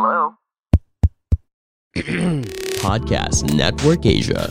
[0.00, 0.32] Hello?
[2.80, 4.48] Podcast Network Asia.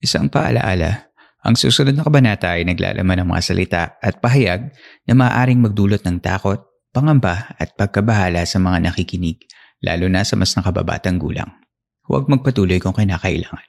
[0.00, 1.12] Isang paalaala,
[1.44, 4.72] ang susunod na kabanata ay naglalaman ng mga salita at pahayag
[5.04, 9.44] na maaaring magdulot ng takot, pangamba at pagkabahala sa mga nakikinig,
[9.84, 11.52] lalo na sa mas nakababatang gulang.
[12.08, 13.68] Huwag magpatuloy kung kinakailangan.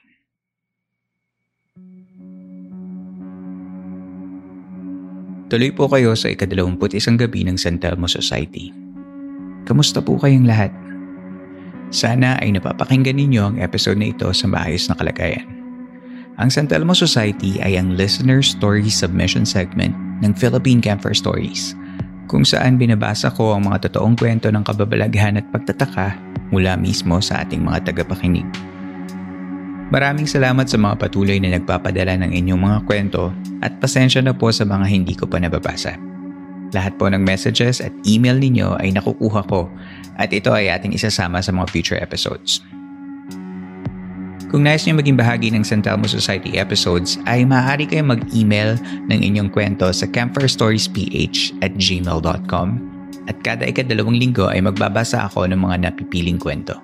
[5.52, 8.87] Tuloy po kayo sa ikadalawamput isang gabi ng San Telmo Society.
[9.68, 10.72] Kamusta po kayong lahat?
[11.92, 15.44] Sana ay napapakinggan ninyo ang episode na ito sa maayos na kalagayan.
[16.40, 19.92] Ang San Telmo Society ay ang listener story submission segment
[20.24, 21.76] ng Philippine Camper Stories,
[22.32, 26.16] kung saan binabasa ko ang mga totoong kwento ng kababalaghan at pagtataka
[26.48, 28.48] mula mismo sa ating mga tagapakinig.
[29.92, 34.48] Maraming salamat sa mga patuloy na nagpapadala ng inyong mga kwento at pasensya na po
[34.48, 36.07] sa mga hindi ko pa nababasa.
[36.76, 39.68] Lahat po ng messages at email ninyo ay nakukuha ko
[40.20, 42.60] at ito ay ating isasama sa mga future episodes.
[44.48, 48.80] Kung nais niyo maging bahagi ng San Telmo Society episodes, ay maaari kayong mag-email
[49.12, 50.96] ng inyong kwento sa campfirestoriesph
[51.60, 52.68] at gmail.com
[53.28, 56.80] at kada ikadalawang linggo ay magbabasa ako ng mga napipiling kwento.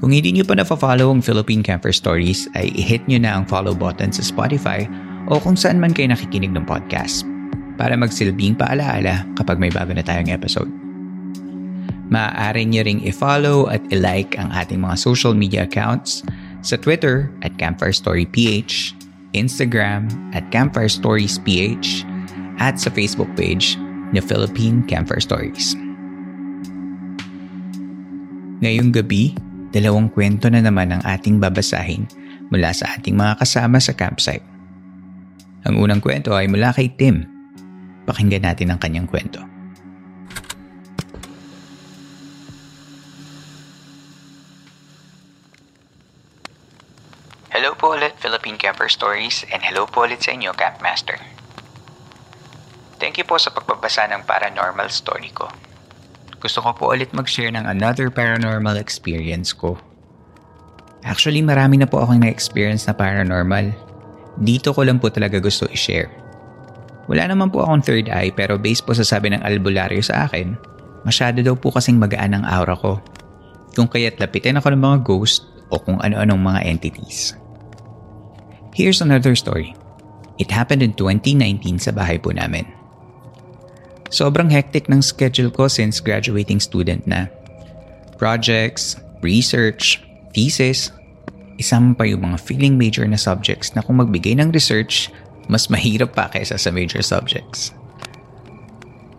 [0.00, 3.76] Kung hindi niyo pa na-follow ang Philippine Camper Stories, ay i-hit niyo na ang follow
[3.76, 4.88] button sa Spotify
[5.28, 7.28] o kung saan man kayo nakikinig ng podcast
[7.76, 10.70] para magsilbing paalaala kapag may bago na tayong episode.
[12.12, 16.20] Maaari niyo ring i-follow at i-like ang ating mga social media accounts
[16.60, 18.92] sa Twitter at Campfire Story PH,
[19.32, 22.04] Instagram at Campfire Stories PH,
[22.60, 23.80] at sa Facebook page
[24.12, 25.72] na Philippine Campfire Stories.
[28.60, 29.32] Ngayong gabi,
[29.72, 32.04] dalawang kwento na naman ang ating babasahin
[32.52, 34.44] mula sa ating mga kasama sa campsite.
[35.64, 37.31] Ang unang kwento ay mula kay Tim.
[38.12, 39.40] Pakinggan natin ang kanyang kwento.
[47.48, 51.16] Hello po ulit Philippine Camper Stories and hello po ulit sa inyo Campmaster.
[53.00, 55.48] Thank you po sa pagbabasa ng paranormal story ko.
[56.36, 59.80] Gusto ko po ulit mag-share ng another paranormal experience ko.
[61.00, 63.72] Actually, marami na po akong na-experience na paranormal.
[64.36, 66.21] Dito ko lang po talaga gusto i-share.
[67.10, 70.54] Wala naman po akong third eye pero based po sa sabi ng albularyo sa akin,
[71.02, 73.02] masyado daw po kasing magaan ang aura ko.
[73.74, 77.34] Kung kaya't lapitin ako ng mga ghost o kung ano-anong mga entities.
[78.76, 79.72] Here's another story.
[80.40, 82.64] It happened in 2019 sa bahay po namin.
[84.12, 87.32] Sobrang hectic ng schedule ko since graduating student na.
[88.20, 90.04] Projects, research,
[90.36, 90.92] thesis,
[91.56, 95.08] isama pa yung mga feeling major na subjects na kung magbigay ng research,
[95.46, 97.74] mas mahirap pa kaysa sa major subjects.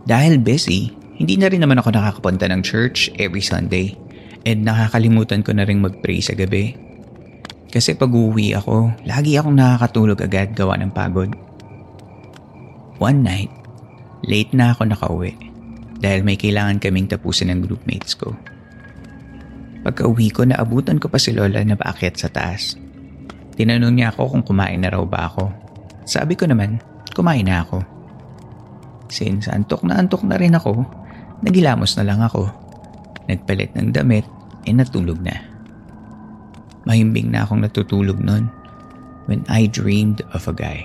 [0.03, 3.95] Dahil busy, hindi na rin naman ako nakakapunta ng church every Sunday
[4.43, 6.75] and nakakalimutan ko na rin mag-pray sa gabi.
[7.71, 11.31] Kasi pag uwi ako, lagi akong nakakatulog agad gawa ng pagod.
[13.01, 13.63] One night,
[14.23, 15.35] Late na ako nakauwi
[15.99, 18.31] dahil may kailangan kaming tapusin ng groupmates ko.
[19.83, 22.79] Pagka uwi ko, naabutan ko pa si Lola na paakyat sa taas.
[23.59, 25.51] Tinanong niya ako kung kumain na raw ba ako.
[26.03, 26.83] Sabi ko naman,
[27.15, 27.83] kumain na ako.
[29.07, 30.83] Since antok na antok na rin ako,
[31.43, 32.49] nagilamos na lang ako.
[33.29, 34.27] Nagpalit ng damit,
[34.67, 35.35] e natulog na.
[36.83, 38.51] Mahimbing na akong natutulog nun
[39.31, 40.83] when I dreamed of a guy.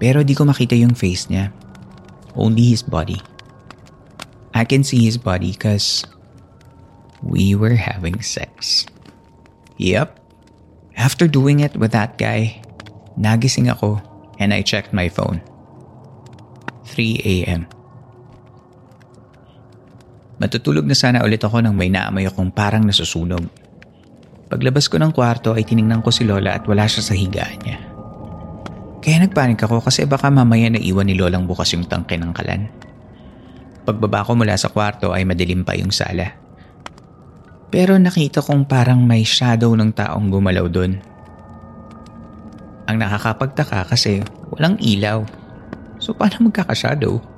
[0.00, 1.52] Pero di ko makita yung face niya.
[2.32, 3.20] Only his body.
[4.56, 6.04] I can see his body cause
[7.20, 8.84] we were having sex.
[9.76, 10.18] Yep.
[10.96, 12.60] After doing it with that guy,
[13.18, 14.00] nagising ako
[14.40, 15.44] and I checked my phone.
[16.88, 17.64] 3 a.m.
[20.42, 23.46] Matutulog na sana ulit ako nang may naamoy akong parang nasusunog.
[24.50, 27.78] Paglabas ko ng kwarto ay tiningnan ko si Lola at wala siya sa higaan niya.
[29.02, 32.70] Kaya nagpanik ako kasi baka mamaya naiwan ni Lolang bukas yung tangke ng kalan.
[33.82, 36.38] Pagbaba ko mula sa kwarto ay madilim pa yung sala.
[37.72, 41.02] Pero nakita kong parang may shadow ng taong gumalaw doon.
[42.90, 45.22] Ang nakakapagtaka kasi walang ilaw.
[46.02, 47.32] So paano magkakashadow?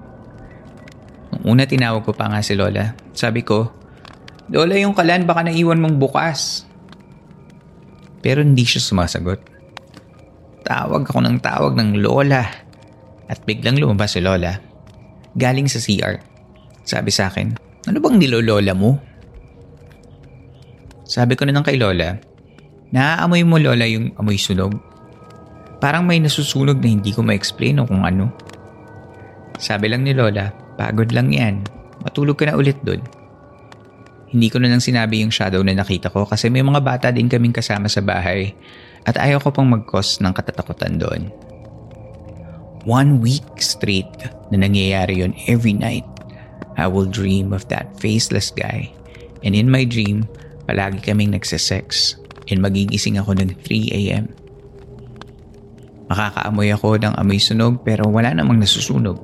[1.45, 2.97] una tinawag ko pa nga si Lola.
[3.13, 3.69] Sabi ko,
[4.49, 6.65] Lola yung kalan baka naiwan mong bukas.
[8.25, 9.41] Pero hindi siya sumasagot.
[10.65, 12.49] Tawag ako ng tawag ng Lola.
[13.29, 14.57] At biglang lumabas si Lola.
[15.37, 16.17] Galing sa CR.
[16.85, 17.53] Sabi sa akin,
[17.89, 19.01] ano bang nilolola mo?
[21.05, 22.17] Sabi ko na lang kay Lola,
[22.93, 24.73] naaamoy mo Lola yung amoy sunog?
[25.85, 28.33] Parang may nasusunog na hindi ko ma-explain o kung ano.
[29.61, 30.49] Sabi lang ni Lola,
[30.81, 31.61] pagod lang yan.
[32.01, 33.05] Matulog ka na ulit doon.
[34.33, 37.29] Hindi ko na lang sinabi yung shadow na nakita ko kasi may mga bata din
[37.29, 38.57] kaming kasama sa bahay
[39.05, 41.29] at ayaw ko pang mag-cause ng katatakutan doon.
[42.89, 44.09] One week straight
[44.49, 46.09] na nangyayari yon every night.
[46.81, 48.89] I will dream of that faceless guy
[49.45, 50.25] and in my dream,
[50.65, 52.17] palagi kaming nagsisex
[52.49, 54.33] and magigising ako ng 3 a.m.
[56.09, 59.17] Makakaamoy ako ng amoy sunog pero wala namang nasusunog.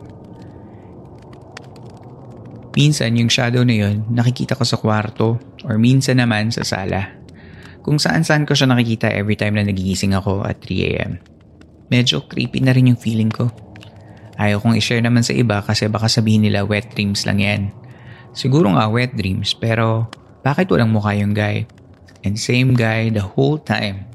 [2.70, 5.36] Minsan yung shadow na yun nakikita ko sa kwarto
[5.66, 7.18] or minsan naman sa sala.
[7.80, 11.12] Kung saan saan ko siya nakikita every time na nagigising ako at 3 a.m.
[11.90, 13.50] Medyo creepy na rin yung feeling ko.
[14.40, 17.62] Ayaw kong i-share naman sa iba kasi baka sabihin nila wet dreams lang yan.
[18.32, 20.08] Siguro nga wet dreams pero
[20.40, 21.68] bakit walang mukha yung guy?
[22.24, 24.08] And same guy the whole time.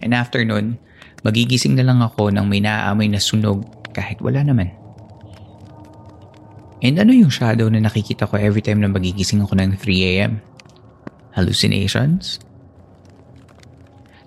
[0.00, 0.80] And after nun,
[1.20, 4.72] Magigising na lang ako nang may naaamoy na sunog kahit wala naman.
[6.80, 10.40] And ano yung shadow na nakikita ko every time na magigising ako ng 3 a.m.?
[11.36, 12.40] Hallucinations?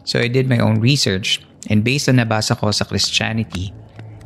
[0.06, 1.42] So I did my own research
[1.74, 3.74] and based on nabasa ko sa Christianity,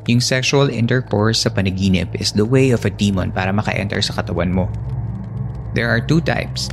[0.07, 4.51] yung sexual intercourse sa panaginip is the way of a demon para maka-enter sa katawan
[4.51, 4.67] mo.
[5.75, 6.67] There are two types,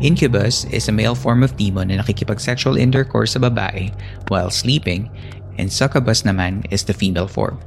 [0.00, 3.92] Incubus is a male form of demon na nakikipag-sexual intercourse sa babae
[4.32, 5.12] while sleeping
[5.60, 7.60] and succubus naman is the female form.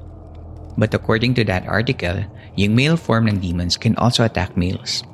[0.73, 2.25] But according to that article,
[2.57, 5.05] yung male form ng demons can also attack males.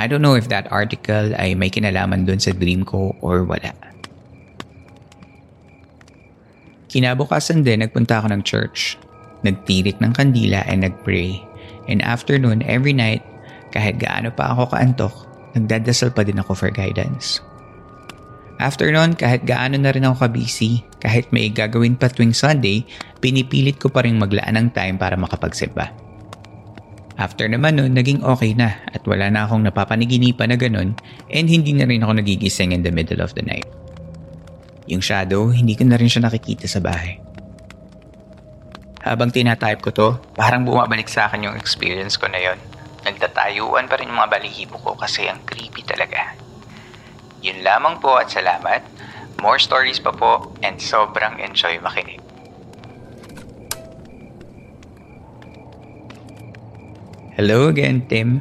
[0.00, 3.76] I don't know if that article ay may kinalaman dun sa dream ko or wala.
[6.88, 8.96] Kinabukasan din nagpunta ako ng church.
[9.44, 11.36] Nagtirik ng kandila and nagpray.
[11.84, 13.20] And after nun, every night,
[13.76, 15.14] kahit gaano pa ako kaantok,
[15.54, 17.40] nagdadasal pa din ako for guidance.
[18.62, 22.86] After nun, kahit gaano na rin ako kabisi, kahit may gagawin pa tuwing Sunday,
[23.18, 25.90] pinipilit ko pa rin maglaan ng time para makapagsimba.
[27.14, 30.98] After naman nun, naging okay na at wala na akong napapaniginipan na ganun
[31.30, 33.66] and hindi na rin ako nagigising in the middle of the night.
[34.90, 37.22] Yung shadow, hindi ko na rin siya nakikita sa bahay.
[39.04, 42.58] Habang tinatype ko to, parang bumabalik sa akin yung experience ko na yon
[43.04, 46.32] Nagtatayuan pa rin mga balihibo ko kasi ang creepy talaga.
[47.44, 48.80] Yun lamang po at salamat.
[49.44, 52.24] More stories pa po and sobrang enjoy makinig.
[57.36, 58.40] Hello again, Tim.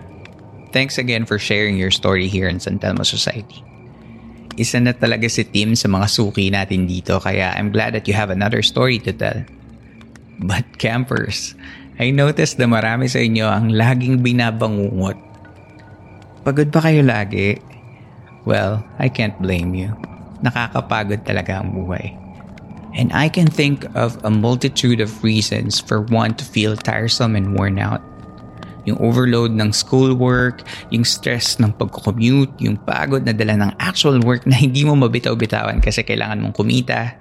[0.72, 3.60] Thanks again for sharing your story here in San Telmo Society.
[4.56, 8.14] Isa na talaga si Tim sa mga suki natin dito kaya I'm glad that you
[8.14, 9.44] have another story to tell.
[10.40, 11.58] But campers,
[12.02, 15.14] I noticed na marami sa inyo ang laging binabangungot.
[16.42, 17.62] Pagod ba kayo lagi?
[18.50, 19.94] Well, I can't blame you.
[20.42, 22.18] Nakakapagod talaga ang buhay.
[22.94, 27.54] And I can think of a multitude of reasons for one to feel tiresome and
[27.54, 28.02] worn out.
[28.84, 34.44] Yung overload ng schoolwork, yung stress ng pagko-commute, yung pagod na dala ng actual work
[34.50, 37.16] na hindi mo mabitaw-bitawan kasi kailangan mong kumita.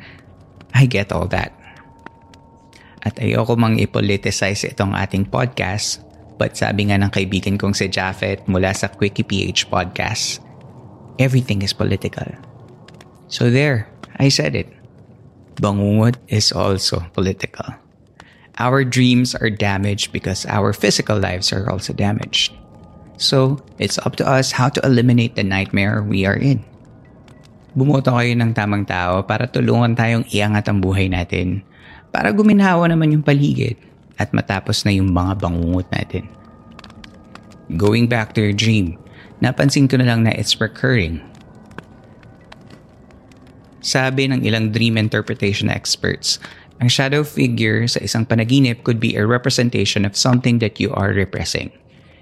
[0.73, 1.53] I get all that.
[3.03, 5.99] At ayoko mang ipoliticize itong ating podcast,
[6.39, 10.39] but sabi nga ng kaibigan kong si Japheth mula sa Quickie PH Podcast,
[11.19, 12.31] everything is political.
[13.27, 13.91] So there,
[14.23, 14.71] I said it.
[15.59, 17.75] Bangungot is also political.
[18.63, 22.55] Our dreams are damaged because our physical lives are also damaged.
[23.19, 26.65] So, it's up to us how to eliminate the nightmare we are in.
[27.73, 31.65] Bumoto kayo ng tamang tao para tulungan tayong iangat ang buhay natin
[32.13, 33.75] para guminhawa naman yung paligid
[34.21, 36.29] at matapos na yung mga bangungot natin.
[37.75, 39.01] Going back to your dream,
[39.41, 41.25] napansin ko na lang na it's recurring.
[43.83, 46.39] Sabi ng ilang dream interpretation experts,
[46.79, 51.11] ang shadow figure sa isang panaginip could be a representation of something that you are
[51.11, 51.73] repressing.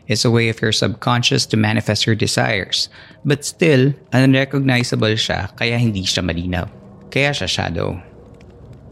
[0.08, 2.88] It's a way of your subconscious to manifest your desires,
[3.22, 6.66] but still, unrecognizable siya kaya hindi siya malinaw.
[7.12, 8.09] Kaya siya shadow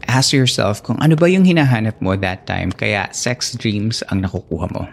[0.09, 4.67] ask yourself kung ano ba yung hinahanap mo that time kaya sex dreams ang nakukuha
[4.73, 4.89] mo.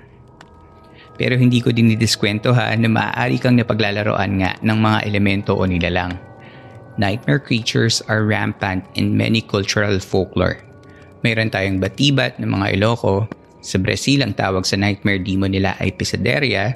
[1.17, 5.65] Pero hindi ko din didiskwento ha na maaari kang napaglalaroan nga ng mga elemento o
[5.65, 6.13] nilalang.
[7.01, 10.61] Nightmare creatures are rampant in many cultural folklore.
[11.25, 13.25] Mayroon tayong batibat ng mga Iloko,
[13.67, 16.71] Sa Brazil, ang tawag sa nightmare demon nila ay Pisaderia.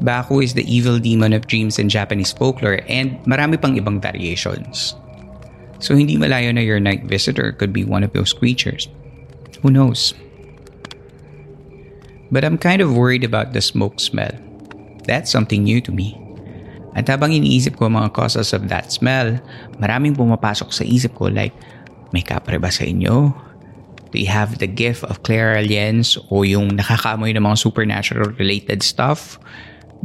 [0.00, 4.96] Baku is the evil demon of dreams in Japanese folklore and marami pang ibang variations.
[5.78, 8.88] So hindi malayo na your night visitor could be one of those creatures.
[9.62, 10.14] Who knows?
[12.30, 14.32] But I'm kind of worried about the smoke smell.
[15.06, 16.18] That's something new to me.
[16.94, 19.38] At habang iniisip ko mga causes of that smell,
[19.82, 21.54] maraming pumapasok sa isip ko like,
[22.14, 23.34] may kapre ba sa inyo?
[24.14, 29.42] Do you have the gift of clairalience o yung nakakamoy ng mga supernatural related stuff?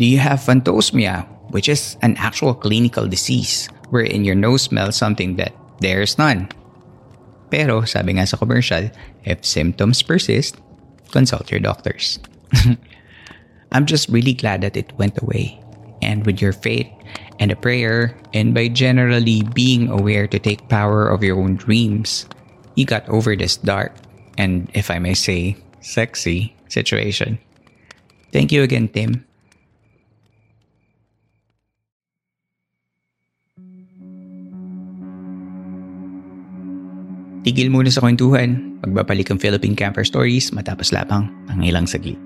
[0.02, 5.36] Do you have phantosmia, which is an actual clinical disease wherein your nose smells something
[5.38, 6.50] that there's none?
[7.50, 8.90] Pero sabi nga sa commercial,
[9.26, 10.58] if symptoms persist,
[11.12, 12.20] consult your doctors.
[13.72, 15.62] I'm just really glad that it went away.
[16.02, 16.88] And with your faith
[17.40, 22.26] and a prayer, and by generally being aware to take power of your own dreams,
[22.76, 23.94] you got over this dark
[24.38, 27.38] and, if I may say, sexy situation.
[28.32, 29.26] Thank you again, Tim.
[37.44, 38.80] Tigil muna sa kwentuhan.
[38.84, 42.20] Magbabalik ang Philippine Camper Stories matapos lapang ang ilang saglit.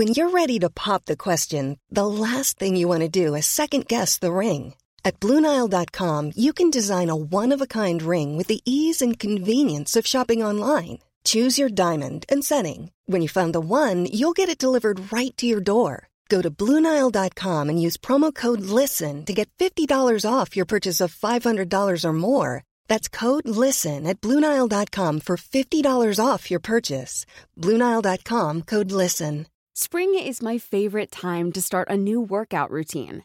[0.00, 3.44] When you're ready to pop the question, the last thing you want to do is
[3.44, 4.72] second guess the ring.
[5.04, 9.18] At Bluenile.com, you can design a one of a kind ring with the ease and
[9.18, 11.09] convenience of shopping online.
[11.24, 12.92] Choose your diamond and setting.
[13.06, 16.08] When you find the one, you'll get it delivered right to your door.
[16.28, 21.12] Go to Bluenile.com and use promo code LISTEN to get $50 off your purchase of
[21.12, 22.62] $500 or more.
[22.86, 27.26] That's code LISTEN at Bluenile.com for $50 off your purchase.
[27.58, 29.46] Bluenile.com code LISTEN.
[29.74, 33.24] Spring is my favorite time to start a new workout routine.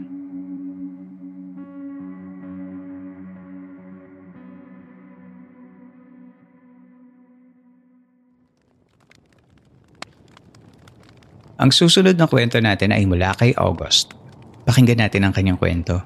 [11.61, 14.17] Ang susunod na kwento natin ay mula kay August.
[14.65, 16.01] Pakinggan natin ang kanyang kwento.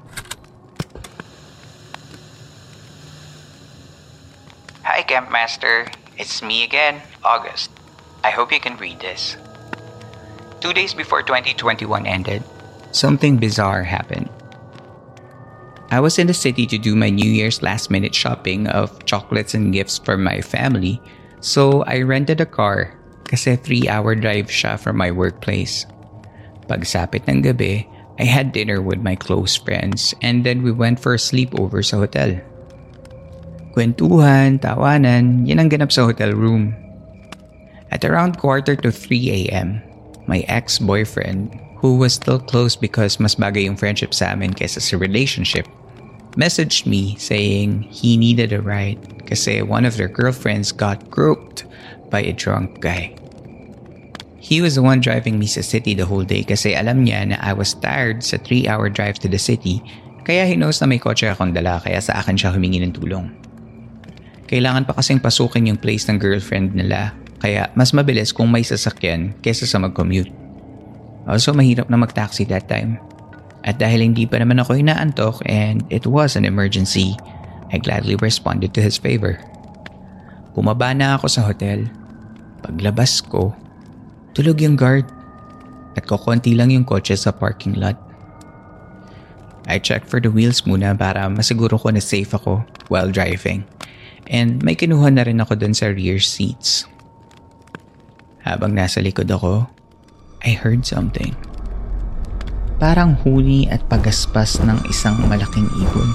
[4.84, 5.88] Hi, Campmaster.
[6.20, 7.72] It's me again, August.
[8.28, 9.40] I hope you can read this.
[10.60, 12.44] Two days before 2021 ended,
[12.92, 14.28] something bizarre happened.
[15.88, 19.56] I was in the city to do my New Year's last minute shopping of chocolates
[19.56, 21.00] and gifts for my family,
[21.40, 22.92] so I rented a car
[23.26, 25.86] kasi 3-hour drive siya from my workplace.
[26.70, 27.86] Pagsapit ng gabi,
[28.18, 32.00] I had dinner with my close friends and then we went for a sleepover sa
[32.00, 32.40] hotel.
[33.76, 36.72] Kwentuhan, tawanan, yan ang ganap sa hotel room.
[37.92, 39.84] At around quarter to 3 a.m.,
[40.32, 44.96] my ex-boyfriend, who was still close because mas bagay yung friendship sa amin kaysa sa
[44.98, 45.68] relationship,
[46.40, 51.68] messaged me saying he needed a ride kasi one of their girlfriends got groped
[52.16, 53.12] by a drunk guy.
[54.40, 57.38] He was the one driving me sa city the whole day kasi alam niya na
[57.44, 59.84] I was tired sa 3-hour drive to the city
[60.24, 63.28] kaya he knows na may kotse akong dala kaya sa akin siya humingi ng tulong.
[64.48, 67.12] Kailangan pa kasing pasukin yung place ng girlfriend nila
[67.44, 70.30] kaya mas mabilis kung may sasakyan kesa sa mag-commute.
[71.26, 73.02] Also mahirap na mag-taxi that time.
[73.66, 77.18] At dahil hindi pa naman ako inaantok and it was an emergency,
[77.74, 79.42] I gladly responded to his favor.
[80.54, 81.90] Bumaba na ako sa hotel
[82.66, 83.54] Paglabas ko,
[84.34, 85.06] tulog yung guard
[85.94, 87.94] at kukunti lang yung kotse sa parking lot.
[89.70, 93.62] I checked for the wheels muna para masiguro ko na safe ako while driving
[94.26, 96.90] and may kinuha na rin ako dun sa rear seats.
[98.42, 99.70] Habang nasa likod ako,
[100.42, 101.38] I heard something.
[102.82, 106.10] Parang huni at pagaspas ng isang malaking ibon.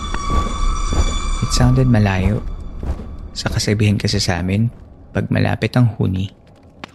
[1.47, 2.43] It sounded malayo.
[3.39, 4.71] Sa kasabihan kasi sa amin,
[5.15, 6.40] pag malapit ang huni,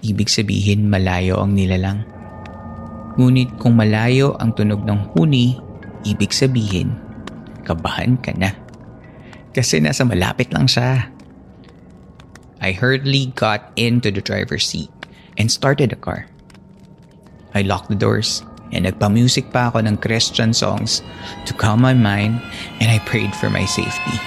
[0.02, 2.04] ibig sabihin malayo ang nilalang.
[3.16, 5.56] Ngunit kung malayo ang tunog ng huni,
[6.04, 6.92] ibig sabihin,
[7.64, 8.52] kabahan ka na.
[9.56, 11.08] Kasi nasa malapit lang siya.
[12.60, 14.92] I hurriedly got into the driver's seat
[15.40, 16.28] and started the car.
[17.56, 18.44] I locked the doors
[18.76, 21.00] and nagpa-music pa ako ng Christian songs
[21.48, 22.44] to calm my mind
[22.84, 24.20] and I prayed for my safety.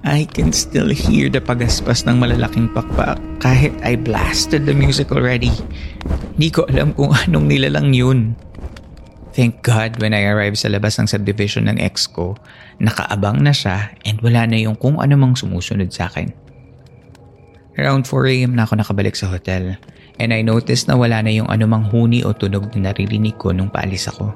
[0.00, 5.52] I can still hear the pagaspas ng malalaking pakpak kahit I blasted the music already.
[6.40, 8.32] Hindi ko alam kung anong nilalang yun.
[9.36, 12.34] Thank God when I arrived sa labas ng subdivision ng ex ko,
[12.80, 16.32] nakaabang na siya and wala na yung kung anumang sumusunod sa akin.
[17.76, 19.76] Around 4am na ako nakabalik sa hotel
[20.16, 23.68] and I noticed na wala na yung anumang huni o tunog na naririnig ko nung
[23.68, 24.32] paalis ako.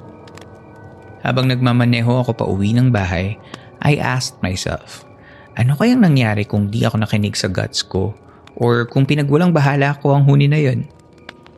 [1.25, 3.41] Habang nagmamaneho ako pa uwi ng bahay,
[3.81, 5.09] I asked myself,
[5.55, 8.15] ano kayang nangyari kung di ako nakinig sa guts ko?
[8.59, 10.87] Or kung pinagwalang bahala ko ang huni na yun?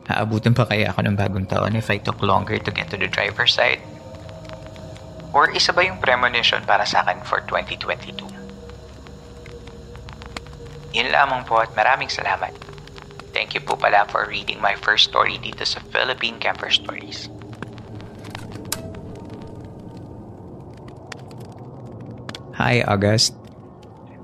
[0.09, 3.09] Aabutan pa kaya ako ng bagong taon if I took longer to get to the
[3.09, 3.81] driver's side?
[5.33, 8.15] Or isa ba yung premonition para sa akin for 2022?
[10.95, 12.53] Yun lamang po at maraming salamat.
[13.33, 17.29] Thank you po pala for reading my first story dito sa Philippine Camper Stories.
[22.57, 23.46] Hi, August.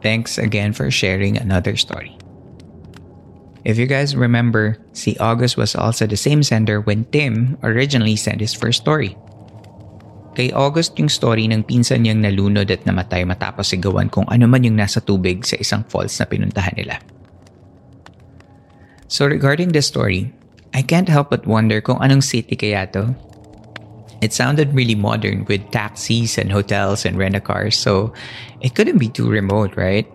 [0.04, 2.20] Thanks again for sharing another story.
[3.64, 8.44] If you guys remember, si August was also the same sender when Tim originally sent
[8.44, 9.16] his first story.
[10.36, 14.68] Kay August yung story ng pinsan niyang nalunod at namatay matapos sigawan kung ano man
[14.68, 17.00] yung nasa tubig sa isang falls na pinuntahan nila.
[19.08, 20.34] So regarding this story,
[20.74, 23.14] I can't help but wonder kung anong city kaya to.
[24.24, 28.16] It sounded really modern with taxis and hotels and rent-a-cars so
[28.64, 30.08] it couldn't be too remote, right?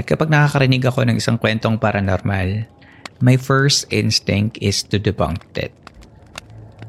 [0.00, 2.64] At kapag nakakarinig ako ng isang kwentong paranormal,
[3.20, 5.76] my first instinct is to debunk it.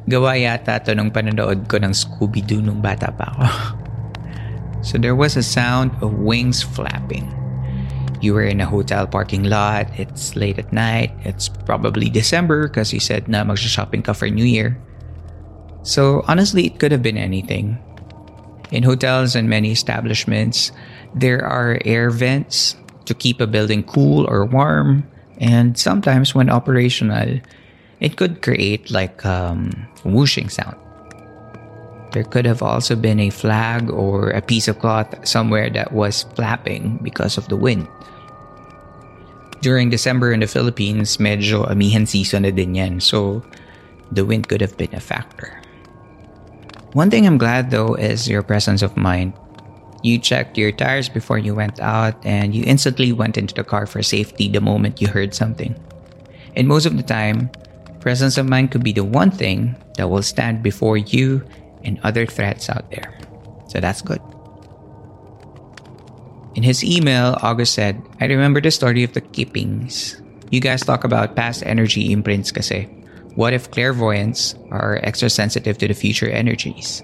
[0.08, 3.46] Gawa yata to nung panonood ko ng Scooby-Doo nung bata pa ako.
[4.88, 7.28] so there was a sound of wings flapping.
[8.24, 13.04] You were in a hotel parking lot, it's late at night, it's probably December you
[13.04, 14.80] said na magsha-shopping ka for New Year.
[15.84, 17.78] So honestly, it could have been anything.
[18.72, 20.72] In hotels and many establishments,
[21.16, 25.08] there are air vents to keep a building cool or warm,
[25.42, 27.42] and sometimes when operational,
[28.00, 29.74] it could create like um,
[30.06, 30.78] whooshing sound.
[32.12, 36.26] There could have also been a flag or a piece of cloth somewhere that was
[36.34, 37.88] flapping because of the wind.
[39.62, 43.44] During December in the Philippines, medyo amihan season na din yan, so
[44.12, 45.59] the wind could have been a factor.
[46.94, 49.34] One thing I'm glad though is your presence of mind.
[50.02, 53.86] You checked your tires before you went out and you instantly went into the car
[53.86, 55.78] for safety the moment you heard something.
[56.56, 57.52] And most of the time,
[58.00, 61.46] presence of mind could be the one thing that will stand before you
[61.84, 63.20] and other threats out there.
[63.68, 64.22] So that's good.
[66.56, 70.20] In his email, August said, I remember the story of the keepings.
[70.50, 72.90] You guys talk about past energy imprints kasi.
[73.36, 77.04] What if clairvoyants are extra sensitive to the future energies?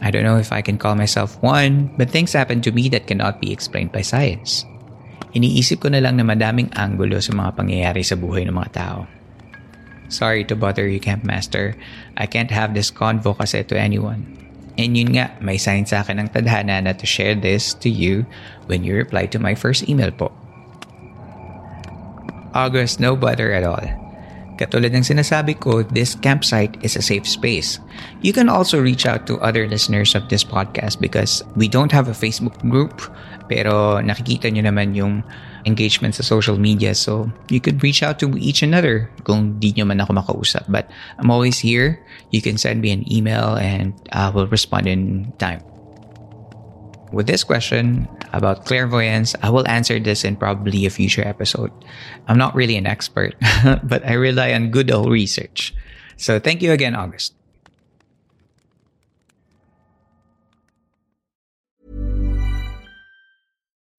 [0.00, 3.06] I don't know if I can call myself one, but things happen to me that
[3.06, 4.64] cannot be explained by science.
[5.36, 8.98] Iniisip ko na lang na madaming anggulo sa mga pangyayari sa buhay ng mga tao.
[10.10, 11.78] Sorry to bother you, Camp Master.
[12.18, 14.26] I can't have this convo kasi to anyone.
[14.74, 18.26] And yun nga, may sign sa akin ng tadhana na to share this to you
[18.66, 20.34] when you reply to my first email po.
[22.50, 24.09] August, no bother at all.
[24.60, 27.80] Katulad ng sinasabi ko, this campsite is a safe space.
[28.20, 32.12] You can also reach out to other listeners of this podcast because we don't have
[32.12, 33.08] a Facebook group
[33.48, 35.24] pero nakikita nyo naman yung
[35.64, 39.88] engagement sa social media so you could reach out to each another kung di nyo
[39.88, 40.68] man ako makausap.
[40.68, 41.98] But I'm always here.
[42.30, 45.69] You can send me an email and I will respond in time.
[47.12, 51.72] With this question about clairvoyance, I will answer this in probably a future episode.
[52.28, 53.34] I'm not really an expert,
[53.82, 55.74] but I rely on good old research.
[56.16, 57.34] So thank you again, August.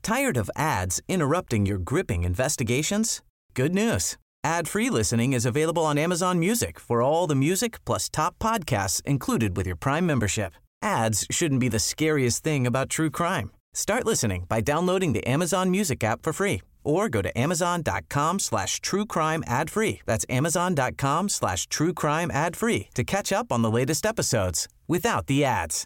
[0.03, 3.21] Tired of ads interrupting your gripping investigations?
[3.53, 4.17] Good news.
[4.43, 9.55] Ad-free listening is available on Amazon Music for all the music plus top podcasts included
[9.55, 10.53] with your Prime membership.
[10.81, 13.51] Ads shouldn't be the scariest thing about true crime.
[13.73, 18.81] Start listening by downloading the Amazon Music app for free or go to amazon.com slash
[18.81, 20.01] true crime ad free.
[20.05, 25.27] That's amazon.com slash true crime ad free to catch up on the latest episodes without
[25.27, 25.85] the ads.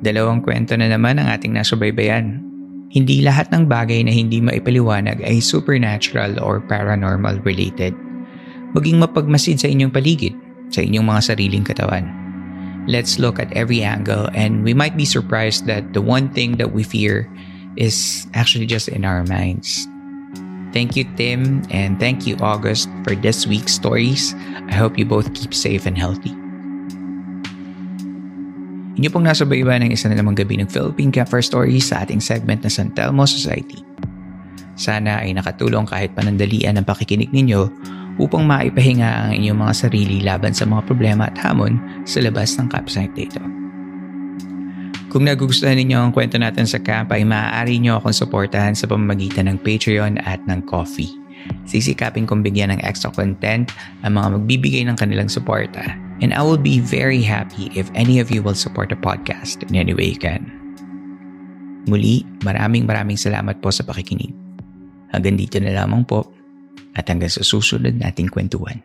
[0.00, 2.49] Dalawang kwento na naman ang ating nasubaybayan.
[2.90, 7.94] Hindi lahat ng bagay na hindi maipaliwanag ay supernatural or paranormal related.
[8.74, 10.34] Maging mapagmasid sa inyong paligid,
[10.74, 12.10] sa inyong mga sariling katawan.
[12.90, 16.74] Let's look at every angle and we might be surprised that the one thing that
[16.74, 17.30] we fear
[17.78, 19.86] is actually just in our minds.
[20.74, 24.34] Thank you, Tim, and thank you, August, for this week's stories.
[24.66, 26.34] I hope you both keep safe and healthy.
[29.00, 32.20] Inyo pong nasa bayba ng isa na namang gabi ng Philippine Camper Stories sa ating
[32.20, 33.80] segment na San Telmo Society.
[34.76, 37.64] Sana ay nakatulong kahit panandalian ang pakikinig ninyo
[38.20, 42.68] upang maipahinga ang inyong mga sarili laban sa mga problema at hamon sa labas ng
[42.68, 43.40] campsite dito.
[45.08, 49.48] Kung nagugustuhan ninyo ang kwento natin sa camp ay maaari nyo akong suportahan sa pamamagitan
[49.48, 51.08] ng Patreon at ng Coffee.
[51.64, 53.72] Sisikapin kong bigyan ng extra content
[54.04, 58.28] ang mga magbibigay ng kanilang suporta and I will be very happy if any of
[58.28, 60.48] you will support the podcast in any way you can.
[61.88, 64.30] Muli, maraming maraming salamat po sa pakikinig.
[65.10, 66.28] Hanggang dito na lamang po
[66.94, 68.84] at hanggang sa susunod nating kwentuhan.